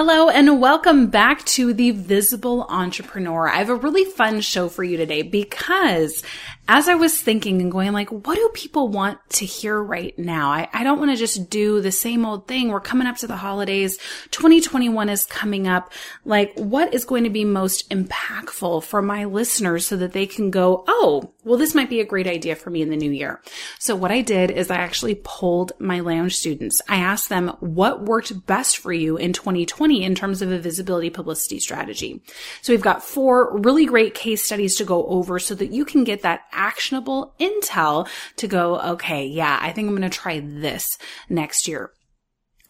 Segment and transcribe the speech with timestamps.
[0.00, 3.48] Hello and welcome back to the Visible Entrepreneur.
[3.48, 6.22] I have a really fun show for you today because
[6.68, 10.52] as I was thinking and going like, what do people want to hear right now?
[10.52, 12.68] I, I don't want to just do the same old thing.
[12.68, 13.96] We're coming up to the holidays.
[14.30, 15.92] 2021 is coming up.
[16.24, 20.52] Like, what is going to be most impactful for my listeners so that they can
[20.52, 23.40] go, oh, well, this might be a great idea for me in the new year.
[23.78, 26.82] So what I did is I actually polled my lounge students.
[26.88, 31.10] I asked them what worked best for you in 2020 in terms of a visibility
[31.10, 32.22] publicity strategy.
[32.60, 36.04] So we've got four really great case studies to go over so that you can
[36.04, 40.98] get that actionable intel to go, okay, yeah, I think I'm going to try this
[41.28, 41.90] next year.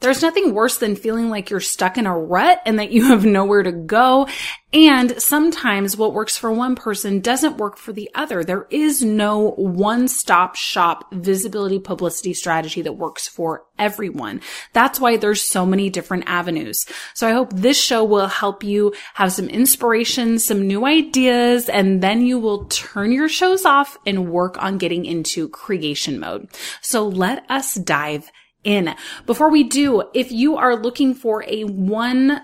[0.00, 3.24] There's nothing worse than feeling like you're stuck in a rut and that you have
[3.24, 4.28] nowhere to go.
[4.72, 8.44] And sometimes what works for one person doesn't work for the other.
[8.44, 14.40] There is no one stop shop visibility publicity strategy that works for everyone.
[14.72, 16.84] That's why there's so many different avenues.
[17.14, 22.02] So I hope this show will help you have some inspiration, some new ideas, and
[22.02, 26.48] then you will turn your shows off and work on getting into creation mode.
[26.82, 28.30] So let us dive
[28.64, 28.94] in.
[29.26, 32.42] Before we do, if you are looking for a one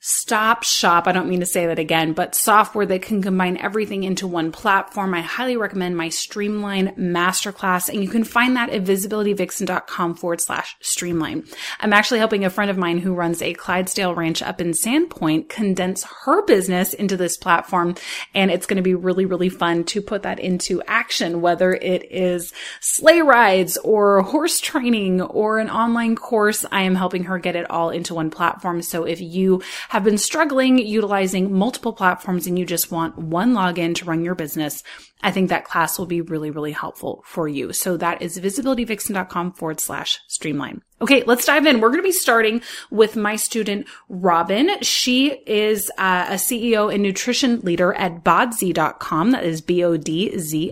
[0.00, 1.06] stop shop.
[1.06, 4.50] I don't mean to say that again, but software that can combine everything into one
[4.50, 5.12] platform.
[5.12, 10.74] I highly recommend my Streamline Masterclass, and you can find that at visibilityvixen.com forward slash
[10.80, 11.44] streamline.
[11.80, 15.50] I'm actually helping a friend of mine who runs a Clydesdale ranch up in Sandpoint
[15.50, 17.94] condense her business into this platform,
[18.34, 22.10] and it's going to be really, really fun to put that into action, whether it
[22.10, 26.64] is sleigh rides or horse training or an online course.
[26.72, 28.80] I am helping her get it all into one platform.
[28.80, 33.92] So if you have been struggling utilizing multiple platforms and you just want one login
[33.96, 34.84] to run your business,
[35.20, 37.72] I think that class will be really, really helpful for you.
[37.72, 40.82] So that is visibilityvixen.com forward slash streamline.
[41.02, 41.80] Okay, let's dive in.
[41.80, 44.80] We're going to be starting with my student, Robyn.
[44.82, 49.32] She is uh, a CEO and nutrition leader at bodzii.com.
[49.32, 50.70] That is B-O-D-Z-I-I.com.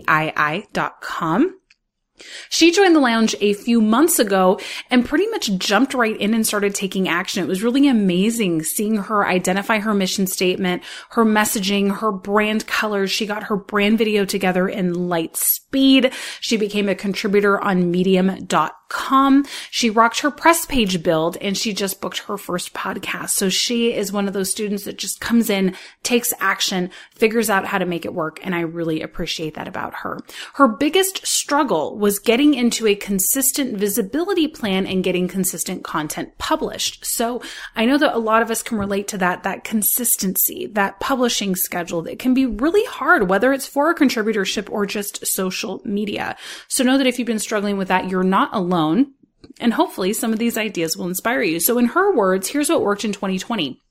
[2.49, 4.59] She joined the lounge a few months ago
[4.89, 7.43] and pretty much jumped right in and started taking action.
[7.43, 13.11] It was really amazing seeing her identify her mission statement, her messaging, her brand colors.
[13.11, 16.11] She got her brand video together in light speed.
[16.39, 19.45] She became a contributor on medium.com.
[19.69, 23.29] She rocked her press page build and she just booked her first podcast.
[23.31, 27.65] So she is one of those students that just comes in, takes action, figures out
[27.65, 28.39] how to make it work.
[28.43, 30.19] And I really appreciate that about her.
[30.55, 37.05] Her biggest struggle was getting into a consistent visibility plan and getting consistent content published.
[37.05, 37.41] So
[37.75, 41.55] I know that a lot of us can relate to that, that consistency, that publishing
[41.55, 46.37] schedule that can be really hard, whether it's for a contributorship or just social media.
[46.69, 49.13] So know that if you've been struggling with that, you're not alone.
[49.59, 51.59] And hopefully some of these ideas will inspire you.
[51.59, 53.81] So in her words, here's what worked in 2020.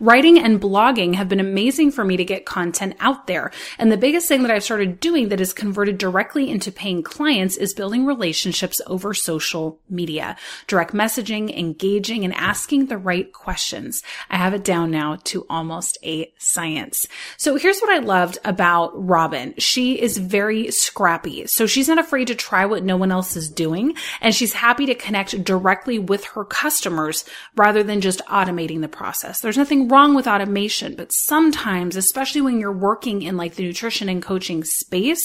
[0.00, 3.52] Writing and blogging have been amazing for me to get content out there.
[3.78, 7.58] And the biggest thing that I've started doing that is converted directly into paying clients
[7.58, 14.02] is building relationships over social media, direct messaging, engaging, and asking the right questions.
[14.30, 16.96] I have it down now to almost a science.
[17.36, 19.54] So here's what I loved about Robyn.
[19.58, 21.46] She is very scrappy.
[21.46, 23.94] So she's not afraid to try what no one else is doing.
[24.22, 29.42] And she's happy to connect directly with her customers rather than just automating the process.
[29.42, 34.08] There's nothing wrong with automation, but sometimes, especially when you're working in like the nutrition
[34.08, 35.22] and coaching space,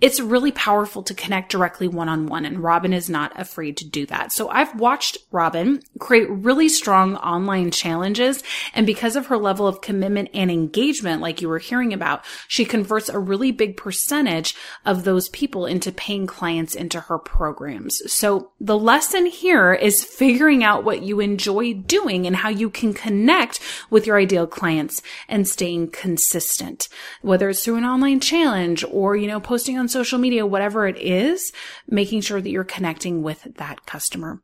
[0.00, 2.44] it's really powerful to connect directly one on one.
[2.44, 4.32] And Robyn is not afraid to do that.
[4.32, 8.42] So I've watched Robyn create really strong online challenges.
[8.74, 12.64] And because of her level of commitment and engagement, like you were hearing about, she
[12.64, 14.54] converts a really big percentage
[14.86, 18.00] of those people into paying clients into her programs.
[18.10, 22.94] So the lesson here is figuring out what you enjoy doing and how you can
[22.94, 26.88] connect with your ideal clients and staying consistent,
[27.20, 30.96] whether it's through an online challenge or, you know, posting on social media, whatever it
[30.96, 31.52] is,
[31.86, 34.40] making sure that you're connecting with that customer.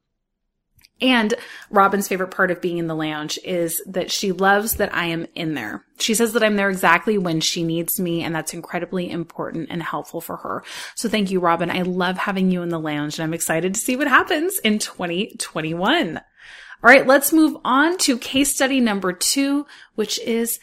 [1.01, 1.35] And
[1.71, 5.27] Robyn's favorite part of being in the lounge is that she loves that I am
[5.35, 5.85] in there.
[5.99, 9.83] She says that I'm there exactly when she needs me, and that's incredibly important and
[9.83, 10.65] helpful for her.
[10.95, 11.71] So thank you, Robyn.
[11.71, 14.79] I love having you in the lounge, and I'm excited to see what happens in
[14.79, 16.17] 2021.
[16.17, 16.23] All
[16.83, 19.67] right, let's move on to case study number two,
[19.97, 20.59] which is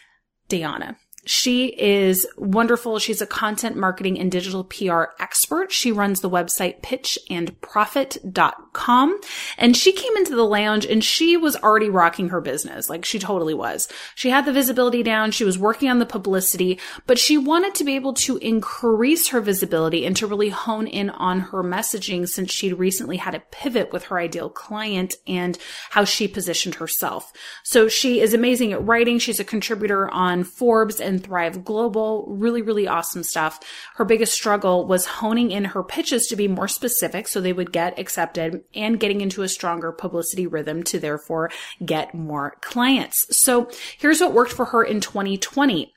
[0.49, 0.95] Dayana.
[1.25, 2.99] She is wonderful.
[2.99, 5.71] She's a content marketing and digital PR expert.
[5.71, 9.21] She runs the website pitchandprofit.com
[9.57, 12.89] and she came into the lounge and she was already rocking her business.
[12.89, 13.87] Like she totally was.
[14.15, 15.31] She had the visibility down.
[15.31, 16.77] She was working on the publicity,
[17.07, 21.09] but she wanted to be able to increase her visibility and to really hone in
[21.11, 25.57] on her messaging since she'd recently had a pivot with her ideal client and
[25.91, 27.31] how she positioned herself.
[27.63, 29.19] So she is amazing at writing.
[29.19, 32.25] She's a contributor on Forbes and and Thrive Global.
[32.27, 33.59] Really, really awesome stuff.
[33.95, 37.71] Her biggest struggle was honing in her pitches to be more specific so they would
[37.71, 41.51] get accepted and getting into a stronger publicity rhythm to therefore
[41.85, 43.25] get more clients.
[43.29, 45.93] So here's what worked for her in 2020.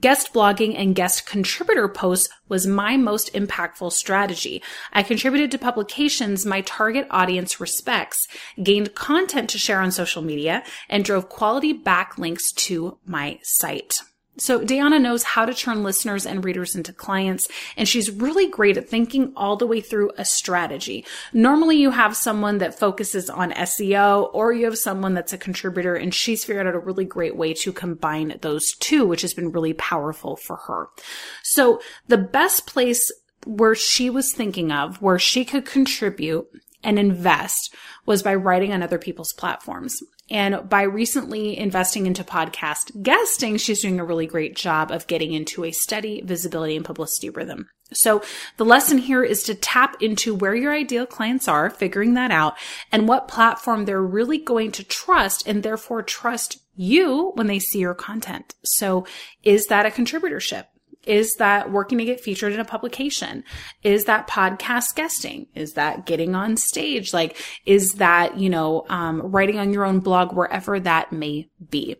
[0.00, 4.62] Guest blogging and guest contributor posts was my most impactful strategy.
[4.92, 8.28] I contributed to publications my target audience respects,
[8.62, 13.92] gained content to share on social media, and drove quality backlinks to my site.
[14.38, 18.76] So Dayana knows how to turn listeners and readers into clients, and she's really great
[18.76, 21.04] at thinking all the way through a strategy.
[21.32, 25.94] Normally you have someone that focuses on SEO or you have someone that's a contributor
[25.94, 29.52] and she's figured out a really great way to combine those two, which has been
[29.52, 30.88] really powerful for her.
[31.42, 33.10] So the best place
[33.46, 36.46] where she was thinking of where she could contribute
[36.82, 37.74] and invest
[38.06, 39.98] was by writing on other people's platforms.
[40.30, 45.32] And by recently investing into podcast guesting, she's doing a really great job of getting
[45.32, 47.68] into a steady visibility and publicity rhythm.
[47.92, 48.22] So
[48.58, 52.58] the lesson here is to tap into where your ideal clients are, figuring that out
[52.92, 57.78] and what platform they're really going to trust and therefore trust you when they see
[57.78, 58.54] your content.
[58.64, 59.06] So
[59.42, 60.66] is that a contributorship?
[61.08, 63.42] Is that working to get featured in a publication?
[63.82, 65.46] Is that podcast guesting?
[65.54, 67.14] Is that getting on stage?
[67.14, 71.96] Like, is that, you know, um, writing on your own blog, wherever that may be?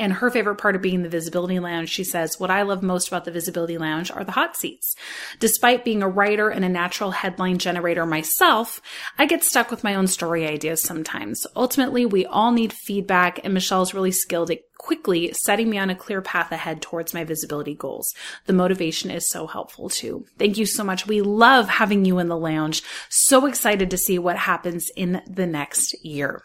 [0.00, 3.08] And her favorite part of being the Visibility Lounge, she says, what I love most
[3.08, 4.96] about the Visibility Lounge are the hot seats.
[5.40, 8.80] Despite being a writer and a natural headline generator myself,
[9.18, 11.46] I get stuck with my own story ideas sometimes.
[11.54, 15.94] Ultimately, we all need feedback and Michelle's really skilled at quickly setting me on a
[15.94, 18.14] clear path ahead towards my visibility goals.
[18.46, 20.24] The motivation is so helpful too.
[20.38, 21.06] Thank you so much.
[21.06, 22.82] We love having you in the lounge.
[23.10, 26.42] So excited to see what happens in the next year.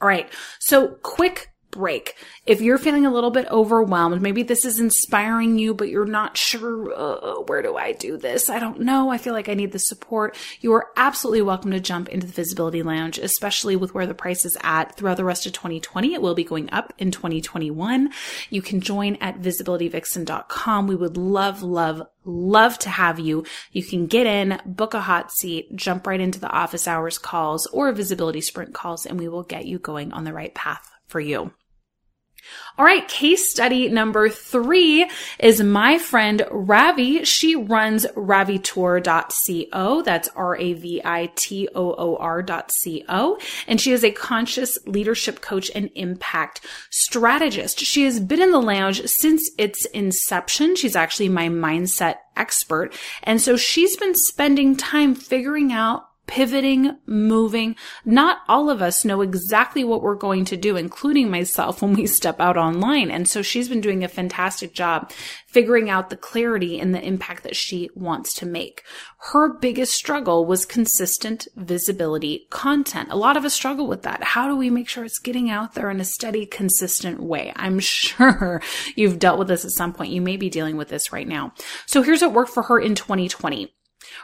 [0.00, 0.28] All right.
[0.58, 2.14] So quick break.
[2.46, 6.36] If you're feeling a little bit overwhelmed, maybe this is inspiring you, but you're not
[6.36, 8.48] sure, uh, where do I do this?
[8.48, 9.10] I don't know.
[9.10, 10.36] I feel like I need the support.
[10.60, 14.44] You are absolutely welcome to jump into the Visibility Lounge, especially with where the price
[14.44, 16.14] is at throughout the rest of 2020.
[16.14, 18.10] It will be going up in 2021.
[18.50, 20.86] You can join at visibilityvixen.com.
[20.86, 23.44] We would love, love, love to have you.
[23.72, 27.66] You can get in, book a hot seat, jump right into the office hours calls
[27.66, 31.20] or visibility sprint calls, and we will get you going on the right path for
[31.20, 31.52] you.
[32.78, 35.08] All right, case study number three
[35.38, 37.24] is my friend Ravi.
[37.24, 40.02] She runs ravitoor.co.
[40.02, 40.98] That's R-A-V-I-T-O-O-R.co.
[43.66, 46.60] And she is a conscious leadership coach and impact
[46.90, 47.80] strategist.
[47.80, 50.76] She has been in the lounge since its inception.
[50.76, 52.94] She's actually my mindset expert.
[53.22, 57.76] And so she's been spending time figuring out pivoting, moving.
[58.04, 62.06] Not all of us know exactly what we're going to do, including myself when we
[62.06, 63.10] step out online.
[63.10, 65.12] And so she's been doing a fantastic job
[65.46, 68.82] figuring out the clarity and the impact that she wants to make.
[69.32, 73.08] Her biggest struggle was consistent visibility content.
[73.10, 74.22] A lot of us struggle with that.
[74.22, 77.52] How do we make sure it's getting out there in a steady, consistent way?
[77.56, 78.60] I'm sure
[78.96, 80.12] you've dealt with this at some point.
[80.12, 81.54] You may be dealing with this right now.
[81.86, 83.72] So here's what worked for her in 2020.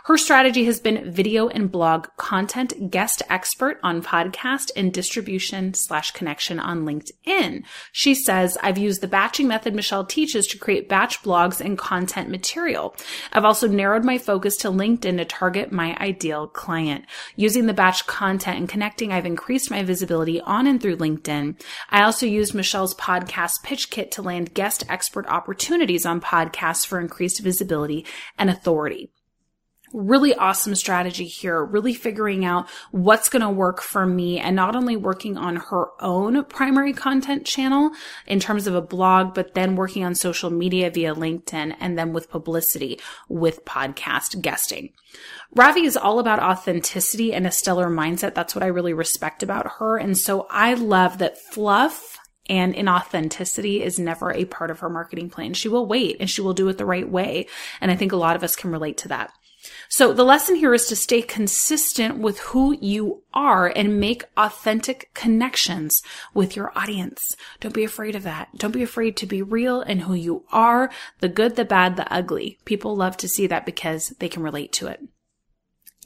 [0.05, 6.11] Her strategy has been video and blog content guest expert on podcast and distribution slash
[6.11, 7.63] connection on LinkedIn.
[7.93, 12.31] She says, I've used the batching method Michelle teaches to create batch blogs and content
[12.31, 12.97] material.
[13.33, 17.05] I've also narrowed my focus to LinkedIn to target my ideal client.
[17.37, 21.61] Using the batch content and connecting, I've increased my visibility on and through LinkedIn.
[21.91, 26.99] I also used Michelle's podcast pitch kit to land guest expert opportunities on podcasts for
[26.99, 28.05] increased visibility
[28.37, 29.11] and authority
[29.93, 34.77] really awesome strategy here, really figuring out what's going to work for me and not
[34.77, 37.91] only working on her own primary content channel
[38.27, 42.13] in terms of a blog, but then working on social media via LinkedIn and then
[42.13, 44.93] with publicity with podcast guesting.
[45.55, 48.35] Ravi is all about authenticity and a stellar mindset.
[48.35, 49.99] That's what I really respect about her.
[49.99, 52.19] And so I love that fluff
[52.49, 55.55] and inauthenticity is never a part of her marketing plan.
[55.55, 57.47] She will wait and she will do it the right way.
[57.81, 59.33] And I think a lot of us can relate to that.
[59.93, 65.11] So the lesson here is to stay consistent with who you are and make authentic
[65.13, 66.01] connections
[66.33, 67.21] with your audience.
[67.61, 68.49] Don't be afraid of that.
[68.57, 72.11] Don't be afraid to be real and who you are, the good, the bad, the
[72.11, 72.59] ugly.
[72.65, 75.03] People love to see that because they can relate to it.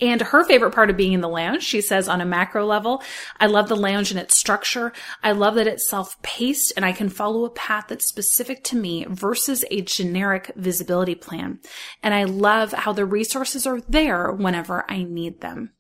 [0.01, 3.03] And her favorite part of being in the lounge, she says on a macro level,
[3.41, 4.93] I love the lounge and its structure.
[5.23, 9.07] I love that it's self-paced and I can follow a path that's specific to me
[9.09, 11.61] versus a generic visibility plan.
[12.03, 15.73] And I love how the resources are there whenever I need them.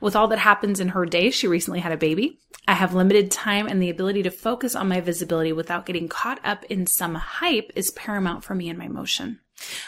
[0.00, 2.38] With all that happens in her day, she recently had a baby.
[2.68, 6.40] I have limited time and the ability to focus on my visibility without getting caught
[6.44, 9.40] up in some hype is paramount for me in my motion.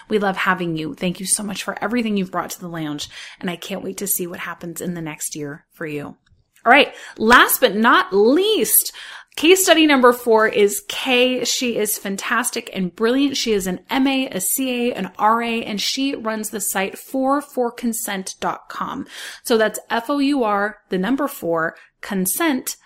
[0.09, 0.95] We love having you.
[0.95, 3.09] Thank you so much for everything you've brought to the lounge.
[3.41, 6.17] And I can't wait to see what happens in the next year for you.
[6.65, 6.95] All right.
[7.17, 8.93] Last but not least,
[9.39, 11.45] Case study number four is Kay.
[11.45, 13.37] She is fantastic and brilliant.
[13.37, 19.07] She is an MA, a CA, an RA, and she runs the site 4forconsent.com.
[19.45, 22.77] So that's F-O-U-R, the number four, consent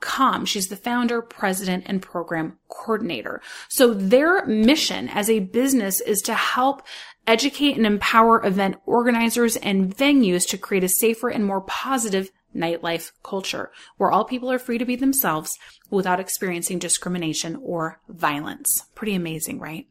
[0.00, 0.44] com.
[0.44, 3.40] She's the founder, president, and program coordinator.
[3.68, 6.82] So their mission as a business is to help
[7.26, 13.10] educate and empower event organizers and venues to create a safer and more positive nightlife
[13.22, 15.58] culture where all people are free to be themselves
[15.90, 18.84] without experiencing discrimination or violence.
[18.94, 19.86] Pretty amazing, right?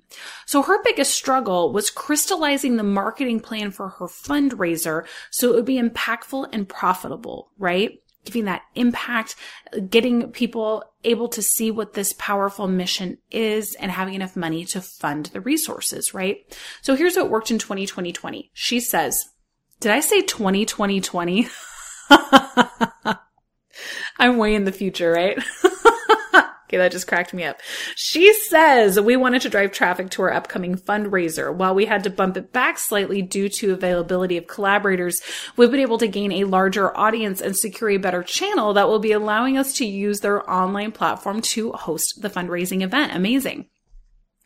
[0.45, 5.65] So her biggest struggle was crystallizing the marketing plan for her fundraiser so it would
[5.65, 7.99] be impactful and profitable, right?
[8.25, 9.35] Giving that impact,
[9.89, 14.81] getting people able to see what this powerful mission is and having enough money to
[14.81, 16.37] fund the resources, right?
[16.81, 18.51] So here's what worked in 2020.
[18.53, 19.29] She says,
[19.79, 21.47] did I say 2020?
[24.19, 25.37] I'm way in the future, right?
[26.73, 27.61] Okay, that just cracked me up.
[27.95, 31.53] She says we wanted to drive traffic to our upcoming fundraiser.
[31.53, 35.21] While we had to bump it back slightly due to availability of collaborators,
[35.55, 38.97] we've been able to gain a larger audience and secure a better channel that will
[38.97, 43.13] be allowing us to use their online platform to host the fundraising event.
[43.13, 43.67] Amazing.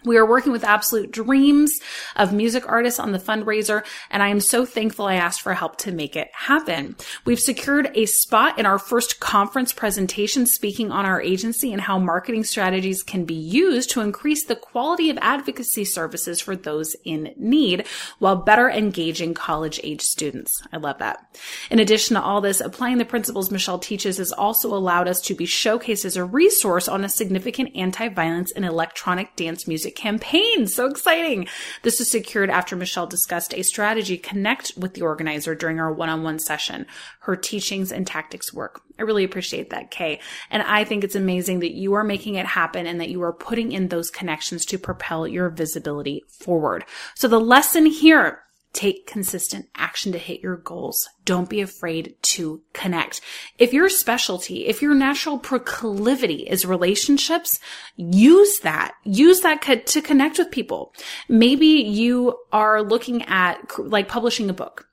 [0.06, 1.72] We are working with Absolute Dreams
[2.16, 5.77] of music artists on the fundraiser, and I am so thankful I asked for help
[5.80, 6.96] to make it happen.
[7.25, 11.98] We've secured a spot in our first conference presentation speaking on our agency and how
[11.98, 17.34] marketing strategies can be used to increase the quality of advocacy services for those in
[17.36, 17.88] need
[18.20, 20.62] while better engaging college age students.
[20.72, 21.25] I love that.
[21.72, 25.34] In addition to all this, applying the principles Michelle teaches has also allowed us to
[25.34, 30.67] be showcased as a resource on a significant anti-violence and electronic dance music music campaign.
[30.67, 31.48] So exciting.
[31.84, 36.39] This was secured after Michelle discussed a strategy connect with the organizer during our one-on-one
[36.39, 36.86] session.
[37.22, 38.82] Her teachings and tactics work.
[39.00, 40.20] I really appreciate that, Kay.
[40.50, 43.34] And I think it's amazing that you are making it happen and that you are
[43.34, 46.84] putting in those connections to propel your visibility forward.
[47.15, 48.41] So the lesson here
[48.74, 51.09] Take consistent action to hit your goals.
[51.25, 53.21] Don't be afraid to connect.
[53.57, 57.59] If your specialty, if your natural proclivity is relationships,
[57.95, 58.93] use that.
[59.03, 60.93] Use that to connect with people.
[61.27, 64.88] Maybe you are looking at like publishing a book.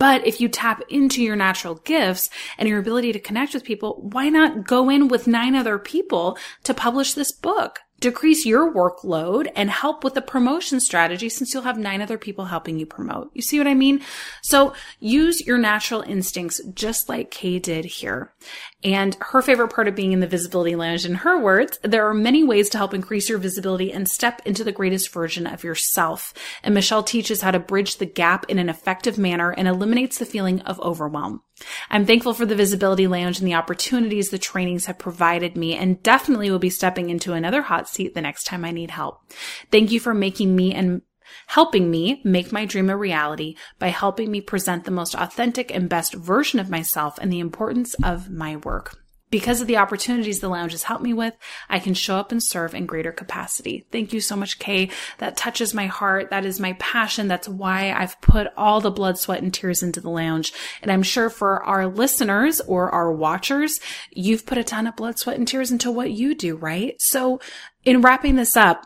[0.00, 3.98] But if you tap into your natural gifts and your ability to connect with people,
[4.00, 7.80] why not go in with nine other people to publish this book?
[8.00, 12.46] Decrease your workload and help with the promotion strategy since you'll have nine other people
[12.46, 13.30] helping you promote.
[13.34, 14.00] You see what I mean?
[14.42, 18.32] So use your natural instincts just like Kay did here.
[18.82, 22.14] And her favorite part of being in the visibility lounge, in her words, there are
[22.14, 26.32] many ways to help increase your visibility and step into the greatest version of yourself.
[26.62, 30.24] And Michelle teaches how to bridge the gap in an effective manner and eliminates the
[30.24, 31.42] feeling of overwhelm.
[31.90, 36.02] I'm thankful for the visibility lounge and the opportunities the trainings have provided me and
[36.02, 39.30] definitely will be stepping into another hot seat the next time I need help.
[39.70, 41.02] Thank you for making me and
[41.48, 45.88] helping me make my dream a reality by helping me present the most authentic and
[45.88, 48.96] best version of myself and the importance of my work.
[49.30, 51.34] Because of the opportunities the lounge has helped me with,
[51.68, 53.86] I can show up and serve in greater capacity.
[53.92, 54.90] Thank you so much, Kay.
[55.18, 56.30] That touches my heart.
[56.30, 57.28] That is my passion.
[57.28, 60.52] That's why I've put all the blood, sweat, and tears into the lounge.
[60.82, 63.78] And I'm sure for our listeners or our watchers,
[64.10, 66.96] you've put a ton of blood, sweat, and tears into what you do, right?
[66.98, 67.40] So
[67.84, 68.84] in wrapping this up,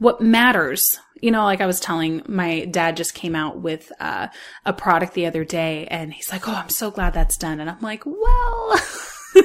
[0.00, 4.28] what matters you know, like I was telling, my dad just came out with uh,
[4.64, 7.60] a product the other day and he's like, Oh, I'm so glad that's done.
[7.60, 8.80] And I'm like, well,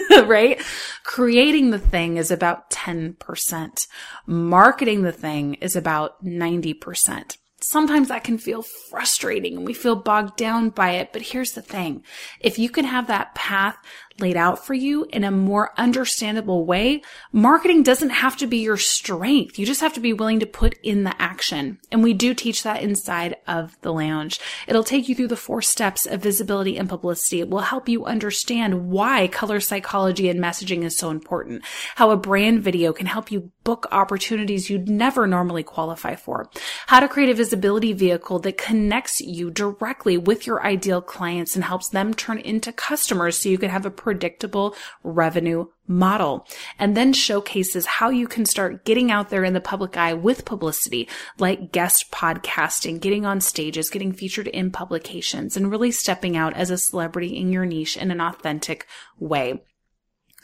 [0.25, 0.62] right?
[1.03, 3.88] Creating the thing is about 10%.
[4.25, 7.38] Marketing the thing is about 90%.
[7.62, 11.12] Sometimes that can feel frustrating and we feel bogged down by it.
[11.12, 12.03] But here's the thing.
[12.39, 13.77] If you can have that path
[14.19, 18.77] laid out for you in a more understandable way, marketing doesn't have to be your
[18.77, 19.60] strength.
[19.60, 21.79] You just have to be willing to put in the action.
[21.91, 24.39] And we do teach that inside of the lounge.
[24.67, 27.41] It'll take you through the four steps of visibility and publicity.
[27.41, 31.63] It will help you understand why color psychology and messaging is so important,
[31.95, 36.50] how a brand video can help you book opportunities you'd never normally qualify for,
[36.88, 41.65] how to create a visibility vehicle that connects you directly with your ideal clients and
[41.65, 46.47] helps them turn into customers so you can have a predictable revenue model
[46.77, 50.45] and then showcases how you can start getting out there in the public eye with
[50.45, 51.09] publicity
[51.39, 56.69] like guest podcasting, getting on stages, getting featured in publications and really stepping out as
[56.69, 58.85] a celebrity in your niche in an authentic
[59.17, 59.59] way.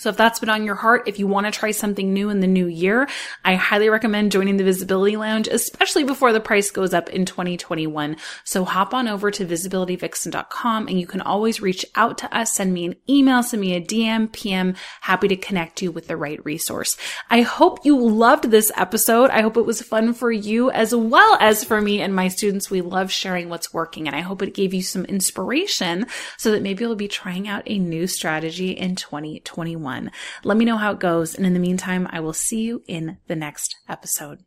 [0.02, 2.40] So if that's been on your heart, if you want to try something new in
[2.40, 3.08] the new year,
[3.46, 8.18] I highly recommend joining the Visibility Lounge, especially before the price goes up in 2021.
[8.44, 12.74] So hop on over to visibilityvixen.com and you can always reach out to us, send
[12.74, 16.44] me an email, send me a DM, PM, happy to connect you with the right
[16.44, 16.98] resource.
[17.30, 19.30] I hope you loved this episode.
[19.30, 22.72] I hope it was fun for you as well as for me and my students.
[22.72, 26.08] We love sharing what's working and I hope it gave you some inspiration
[26.40, 30.12] so that maybe you'll be trying out a new strategy in 2021 one.
[30.44, 31.36] Let me know how it goes.
[31.36, 34.40] And in the meantime, I will see you in the next episode.